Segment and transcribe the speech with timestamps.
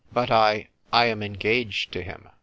[0.11, 2.27] "But I— I am engaged to him."